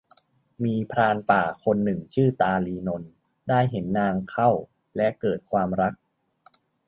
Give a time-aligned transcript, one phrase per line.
[0.63, 3.11] มีพรานป่าคนหนึ่งชื่อตาลีนนท์
[3.49, 4.49] ได้เห็นนางเข้า
[4.97, 5.93] และเกิดความรัก